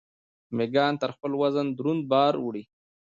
[0.55, 2.63] میږیان تر خپل وزن دروند بار وړي